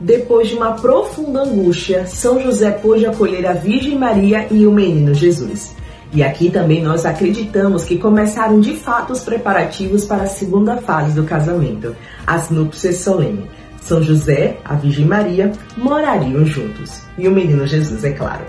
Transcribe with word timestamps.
Depois 0.00 0.48
de 0.48 0.54
uma 0.54 0.72
profunda 0.72 1.42
angústia, 1.42 2.06
São 2.06 2.40
José 2.40 2.70
pôde 2.70 3.06
acolher 3.06 3.46
a 3.46 3.54
Virgem 3.54 3.98
Maria 3.98 4.46
e 4.50 4.66
o 4.66 4.72
menino 4.72 5.14
Jesus. 5.14 5.74
E 6.12 6.22
aqui 6.22 6.50
também 6.50 6.82
nós 6.82 7.04
acreditamos 7.04 7.84
que 7.84 7.98
começaram 7.98 8.60
de 8.60 8.74
fato 8.74 9.12
os 9.12 9.20
preparativos 9.20 10.04
para 10.04 10.24
a 10.24 10.28
segunda 10.28 10.76
fase 10.76 11.12
do 11.12 11.24
casamento, 11.24 11.96
as 12.26 12.50
núpcias 12.50 12.96
solenes. 12.98 13.44
São 13.80 14.02
José, 14.02 14.58
a 14.64 14.74
Virgem 14.74 15.06
Maria, 15.06 15.52
morariam 15.76 16.44
juntos. 16.44 17.02
E 17.16 17.28
o 17.28 17.32
menino 17.32 17.66
Jesus, 17.66 18.02
é 18.04 18.12
claro. 18.12 18.44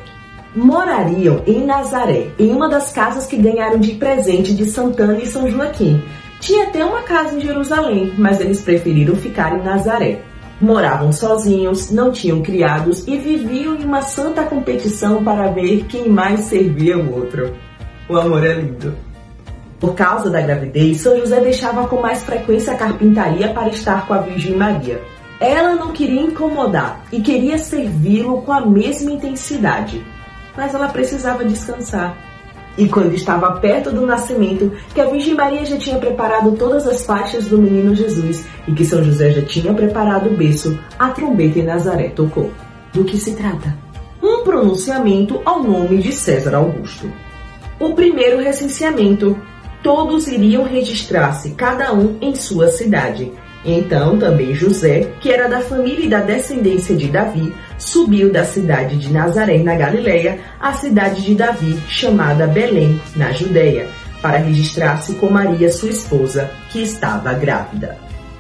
Morariam 0.56 1.44
em 1.46 1.64
Nazaré, 1.64 2.30
em 2.40 2.50
uma 2.52 2.68
das 2.68 2.92
casas 2.92 3.28
que 3.28 3.38
ganharam 3.38 3.80
de 3.80 3.92
presente 3.94 4.56
de 4.56 4.66
Santana 4.66 5.20
e 5.20 5.28
São 5.28 5.50
Joaquim. 5.50 6.02
Tinha 6.40 6.66
até 6.66 6.84
uma 6.84 7.04
casa 7.04 7.36
em 7.36 7.42
Jerusalém, 7.42 8.14
mas 8.18 8.40
eles 8.40 8.62
preferiram 8.62 9.16
ficar 9.16 9.58
em 9.58 9.64
Nazaré. 9.64 10.22
Moravam 10.60 11.12
sozinhos, 11.12 11.92
não 11.92 12.12
tinham 12.12 12.42
criados 12.42 13.08
e 13.08 13.16
viviam 13.18 13.76
em 13.76 13.84
uma 13.84 14.02
santa 14.02 14.44
competição 14.44 15.24
para 15.24 15.52
ver 15.52 15.86
quem 15.86 16.10
mais 16.10 16.42
servia 16.42 16.98
o 16.98 17.14
outro. 17.14 17.54
O 18.10 18.18
amor 18.18 18.44
é 18.44 18.54
lindo. 18.54 18.96
Por 19.80 19.94
causa 19.94 20.32
da 20.32 20.42
gravidez, 20.42 21.02
São 21.02 21.16
José 21.20 21.40
deixava 21.40 21.88
com 21.88 22.02
mais 22.02 22.24
frequência 22.24 22.74
a 22.74 22.78
carpintaria 22.78 23.54
para 23.54 23.70
estar 23.70 24.08
com 24.08 24.14
a 24.16 24.20
Virgem 24.20 24.56
Maria. 24.56 25.00
Ela 25.40 25.76
não 25.76 25.92
queria 25.92 26.22
incomodar 26.22 27.06
e 27.12 27.22
queria 27.22 27.60
servi-lo 27.60 28.42
com 28.42 28.52
a 28.52 28.66
mesma 28.66 29.12
intensidade, 29.12 30.04
mas 30.56 30.74
ela 30.74 30.88
precisava 30.88 31.46
descansar. 31.46 32.18
E 32.78 32.88
quando 32.88 33.14
estava 33.14 33.60
perto 33.60 33.92
do 33.92 34.06
nascimento, 34.06 34.72
que 34.94 35.02
a 35.02 35.06
Virgem 35.06 35.34
Maria 35.34 35.66
já 35.66 35.78
tinha 35.78 35.98
preparado 35.98 36.52
todas 36.52 36.86
as 36.88 37.04
faixas 37.06 37.48
do 37.48 37.58
menino 37.58 37.96
Jesus 37.96 38.46
e 38.68 38.72
que 38.72 38.86
São 38.86 39.04
José 39.04 39.32
já 39.32 39.42
tinha 39.42 39.74
preparado 39.74 40.30
o 40.30 40.38
berço, 40.38 40.78
a 41.00 41.10
trombeta 41.10 41.58
em 41.58 41.64
Nazaré 41.64 42.10
tocou. 42.10 42.52
Do 42.94 43.04
que 43.04 43.18
se 43.18 43.36
trata? 43.36 43.76
Um 44.22 44.44
pronunciamento 44.44 45.42
ao 45.44 45.64
nome 45.64 45.98
de 45.98 46.12
César 46.12 46.56
Augusto. 46.56 47.12
O 47.80 47.94
primeiro 47.94 48.40
recenseamento. 48.40 49.38
Todos 49.84 50.28
iriam 50.28 50.64
registrar-se, 50.64 51.52
cada 51.52 51.94
um 51.94 52.18
em 52.20 52.36
sua 52.36 52.68
cidade. 52.68 53.32
Então 53.66 54.18
também 54.18 54.54
José, 54.54 55.12
que 55.20 55.32
era 55.32 55.50
da 55.50 55.62
família 55.62 56.06
e 56.06 56.10
da 56.10 56.22
descendência 56.22 56.96
de 56.96 57.08
Davi, 57.08 57.54
subiu 57.78 58.32
da 58.32 58.46
cidade 58.46 58.98
de 58.98 59.12
Nazaré, 59.12 59.58
na 59.60 59.76
Galileia, 59.76 60.40
à 60.60 60.74
cidade 60.74 61.22
de 61.22 61.36
Davi, 61.36 61.78
chamada 61.88 62.48
Belém, 62.48 63.00
na 63.16 63.32
Judéia, 63.32 63.90
para 64.22 64.38
registrar-se 64.38 65.14
com 65.16 65.30
Maria, 65.30 65.72
sua 65.72 65.90
esposa, 65.90 66.50
que 66.72 66.82
estava 66.82 67.34
grávida. 67.34 67.98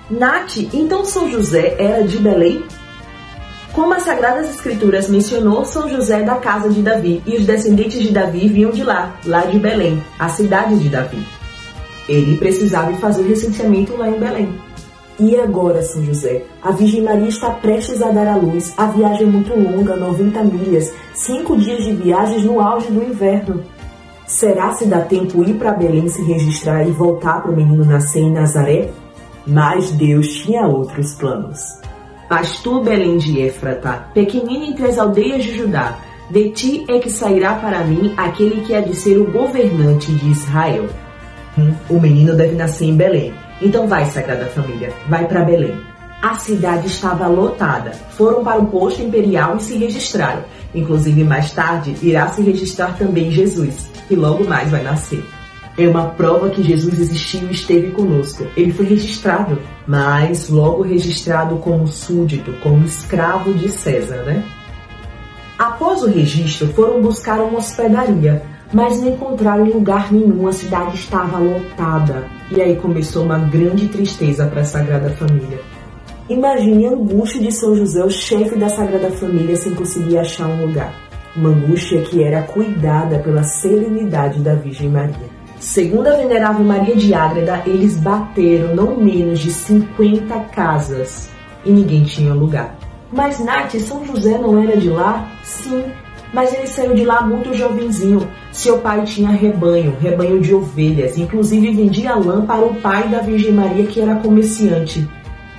Nath, 0.09 0.57
então 0.73 1.03
São 1.03 1.29
José 1.29 1.75
era 1.77 2.03
de 2.03 2.17
Belém? 2.17 2.63
Como 3.73 3.93
as 3.93 4.03
Sagradas 4.03 4.49
Escrituras 4.49 5.09
mencionou, 5.09 5.65
São 5.65 5.87
José 5.89 6.21
é 6.21 6.23
da 6.23 6.35
casa 6.35 6.69
de 6.69 6.81
Davi 6.81 7.21
e 7.25 7.35
os 7.35 7.45
descendentes 7.45 8.01
de 8.01 8.11
Davi 8.11 8.47
vinham 8.47 8.71
de 8.71 8.83
lá, 8.83 9.15
lá 9.25 9.41
de 9.41 9.59
Belém, 9.59 10.03
a 10.17 10.29
cidade 10.29 10.79
de 10.79 10.89
Davi. 10.89 11.19
Ele 12.07 12.37
precisava 12.37 12.93
fazer 12.93 13.21
o 13.21 13.27
recenseamento 13.27 13.95
lá 13.95 14.09
em 14.09 14.19
Belém. 14.19 14.66
E 15.19 15.35
agora, 15.35 15.81
São 15.81 16.03
José? 16.05 16.43
A 16.61 16.71
Virgem 16.71 17.01
Maria 17.01 17.27
está 17.27 17.49
prestes 17.49 18.03
a 18.03 18.11
dar 18.11 18.27
à 18.27 18.35
luz. 18.35 18.71
A 18.77 18.85
viagem 18.85 19.27
é 19.27 19.31
muito 19.31 19.51
longa, 19.59 19.95
90 19.95 20.43
milhas, 20.43 20.93
cinco 21.15 21.57
dias 21.57 21.83
de 21.83 21.93
viagens 21.93 22.43
no 22.43 22.61
auge 22.61 22.91
do 22.91 23.03
inverno. 23.03 23.63
Será 24.27 24.73
se 24.73 24.85
dá 24.85 25.01
tempo 25.01 25.43
ir 25.43 25.55
para 25.55 25.71
Belém 25.71 26.07
se 26.07 26.21
registrar 26.21 26.87
e 26.87 26.91
voltar 26.91 27.41
para 27.41 27.51
o 27.51 27.55
menino 27.55 27.83
nascer 27.83 28.21
em 28.21 28.31
Nazaré? 28.31 28.91
Mas 29.47 29.89
Deus 29.91 30.27
tinha 30.27 30.67
outros 30.67 31.15
planos. 31.15 31.61
Mas 32.29 32.59
tu, 32.59 32.83
Belém 32.83 33.17
de 33.17 33.41
Éfrata, 33.41 34.09
pequenina 34.13 34.67
entre 34.67 34.85
as 34.85 34.99
aldeias 34.99 35.43
de 35.45 35.57
Judá, 35.57 35.97
de 36.29 36.49
ti 36.51 36.85
é 36.87 36.99
que 36.99 37.09
sairá 37.09 37.55
para 37.55 37.83
mim 37.83 38.13
aquele 38.17 38.61
que 38.61 38.75
há 38.75 38.81
de 38.81 38.93
ser 38.93 39.17
o 39.17 39.31
governante 39.31 40.11
de 40.11 40.29
Israel. 40.29 40.85
Hum, 41.57 41.73
o 41.89 41.99
menino 41.99 42.35
deve 42.35 42.53
nascer 42.55 42.85
em 42.85 42.95
Belém 42.95 43.46
então 43.61 43.87
vai, 43.87 44.05
Sagrada 44.05 44.45
Família, 44.47 44.93
vai 45.07 45.27
para 45.27 45.43
Belém. 45.43 45.79
A 46.21 46.35
cidade 46.35 46.87
estava 46.87 47.27
lotada. 47.27 47.91
Foram 48.11 48.43
para 48.43 48.59
o 48.59 48.67
posto 48.67 49.01
imperial 49.01 49.57
e 49.57 49.63
se 49.63 49.77
registraram. 49.77 50.43
Inclusive, 50.73 51.23
mais 51.23 51.51
tarde, 51.51 51.95
irá 52.01 52.27
se 52.29 52.41
registrar 52.41 52.97
também 52.97 53.31
Jesus, 53.31 53.87
que 54.07 54.15
logo 54.15 54.43
mais 54.43 54.69
vai 54.69 54.83
nascer. 54.83 55.23
É 55.77 55.87
uma 55.87 56.05
prova 56.05 56.49
que 56.49 56.63
Jesus 56.63 56.99
existiu 56.99 57.47
e 57.47 57.51
esteve 57.51 57.91
conosco. 57.91 58.47
Ele 58.57 58.73
foi 58.73 58.87
registrado, 58.87 59.61
mas 59.85 60.49
logo 60.49 60.81
registrado 60.81 61.57
como 61.57 61.87
súdito, 61.87 62.51
como 62.63 62.83
escravo 62.83 63.53
de 63.53 63.69
César, 63.69 64.23
né? 64.23 64.43
Após 65.57 66.01
o 66.01 66.07
registro, 66.07 66.67
foram 66.73 67.01
buscar 67.01 67.39
uma 67.39 67.59
hospedaria, 67.59 68.43
mas 68.73 69.01
não 69.01 69.09
encontraram 69.09 69.65
lugar 69.65 70.11
nenhum, 70.11 70.47
a 70.47 70.51
cidade 70.51 70.95
estava 70.95 71.37
lotada. 71.37 72.27
E 72.51 72.61
aí 72.61 72.75
começou 72.75 73.23
uma 73.23 73.39
grande 73.39 73.87
tristeza 73.87 74.45
para 74.47 74.61
a 74.61 74.65
Sagrada 74.65 75.09
Família. 75.11 75.59
Imagine 76.29 76.87
a 76.87 76.91
angústia 76.91 77.41
de 77.41 77.51
São 77.51 77.75
José, 77.75 78.03
o 78.03 78.09
chefe 78.09 78.57
da 78.57 78.67
Sagrada 78.67 79.09
Família, 79.11 79.55
sem 79.55 79.73
conseguir 79.73 80.17
achar 80.17 80.47
um 80.47 80.65
lugar. 80.65 80.93
Uma 81.35 81.49
angústia 81.49 82.01
que 82.01 82.23
era 82.23 82.41
cuidada 82.43 83.19
pela 83.19 83.43
serenidade 83.43 84.41
da 84.41 84.55
Virgem 84.55 84.89
Maria. 84.89 85.37
Segundo 85.59 86.07
a 86.07 86.15
Venerável 86.15 86.65
Maria 86.65 86.95
de 86.95 87.13
Ágreda, 87.13 87.63
eles 87.65 87.95
bateram 87.97 88.75
não 88.75 88.97
menos 88.97 89.39
de 89.39 89.51
50 89.51 90.39
casas 90.51 91.29
e 91.65 91.71
ninguém 91.71 92.03
tinha 92.03 92.33
lugar. 92.33 92.75
Mas 93.11 93.39
Nath, 93.39 93.75
São 93.79 94.05
José 94.05 94.37
não 94.37 94.61
era 94.61 94.77
de 94.77 94.89
lá? 94.89 95.31
Sim, 95.43 95.85
mas 96.33 96.53
ele 96.53 96.67
saiu 96.67 96.93
de 96.93 97.05
lá 97.05 97.21
muito 97.21 97.53
jovenzinho. 97.53 98.27
Seu 98.51 98.79
pai 98.79 99.03
tinha 99.03 99.29
rebanho, 99.29 99.95
rebanho 99.99 100.39
de 100.39 100.53
ovelhas, 100.53 101.17
inclusive 101.17 101.71
vendia 101.71 102.15
lã 102.15 102.45
para 102.45 102.65
o 102.65 102.75
pai 102.75 103.07
da 103.07 103.19
Virgem 103.19 103.51
Maria, 103.51 103.85
que 103.85 104.01
era 104.01 104.15
comerciante. 104.15 105.07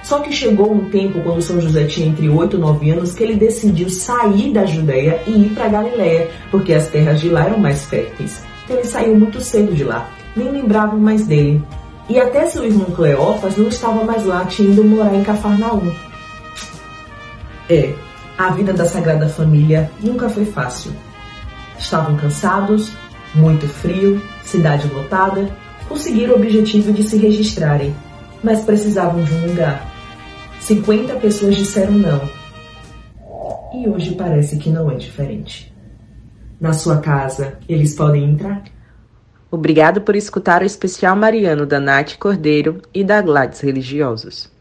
Só 0.03 0.21
que 0.21 0.33
chegou 0.33 0.73
um 0.73 0.89
tempo, 0.89 1.21
quando 1.21 1.43
São 1.43 1.61
José 1.61 1.85
tinha 1.85 2.09
entre 2.09 2.29
8 2.29 2.57
e 2.57 2.61
9 2.61 2.91
anos, 2.93 3.15
que 3.15 3.23
ele 3.23 3.35
decidiu 3.35 3.91
sair 3.91 4.53
da 4.53 4.65
Judéia 4.65 5.21
e 5.27 5.33
ir 5.33 5.51
para 5.51 5.69
Galiléia, 5.69 6.31
porque 6.51 6.73
as 6.73 6.89
terras 6.89 7.21
de 7.21 7.29
lá 7.29 7.45
eram 7.45 7.59
mais 7.59 7.85
férteis. 7.85 8.43
Então 8.65 8.77
ele 8.77 8.87
saiu 8.87 9.17
muito 9.19 9.41
cedo 9.41 9.75
de 9.75 9.85
lá, 9.85 10.11
nem 10.35 10.51
lembravam 10.51 10.99
mais 10.99 11.27
dele. 11.27 11.63
E 12.09 12.19
até 12.19 12.47
seu 12.47 12.65
irmão 12.65 12.87
Cleófas 12.87 13.57
não 13.57 13.69
estava 13.69 14.03
mais 14.03 14.25
lá, 14.25 14.45
tinha 14.47 14.71
ido 14.71 14.83
morar 14.83 15.15
em 15.15 15.23
Cafarnaum. 15.23 15.93
É, 17.69 17.93
a 18.39 18.51
vida 18.53 18.73
da 18.73 18.85
Sagrada 18.85 19.29
Família 19.29 19.91
nunca 20.01 20.29
foi 20.29 20.45
fácil. 20.45 20.93
Estavam 21.77 22.17
cansados, 22.17 22.93
muito 23.35 23.67
frio, 23.67 24.23
cidade 24.45 24.87
lotada, 24.89 25.51
conseguiram 25.89 26.35
o 26.35 26.37
objetivo 26.37 26.93
de 26.93 27.03
se 27.03 27.17
registrarem, 27.17 27.93
mas 28.43 28.65
precisavam 28.65 29.25
de 29.25 29.35
um 29.35 29.49
lugar. 29.49 29.93
50 30.61 31.17
pessoas 31.17 31.57
disseram 31.57 31.93
não. 31.93 32.31
E 33.75 33.89
hoje 33.89 34.15
parece 34.15 34.57
que 34.57 34.71
não 34.71 34.89
é 34.89 34.95
diferente. 34.95 35.75
Na 36.61 36.73
sua 36.73 36.99
casa, 36.99 37.59
eles 37.69 37.95
podem 37.95 38.25
entrar? 38.25 38.63
Obrigado 39.51 40.03
por 40.03 40.15
escutar 40.15 40.63
o 40.63 40.65
especial 40.65 41.17
Mariano 41.17 41.67
da 41.67 41.81
Nath 41.81 42.17
Cordeiro 42.19 42.83
e 42.95 43.03
da 43.03 43.21
Gladys 43.21 43.61
Religiosos. 43.61 44.58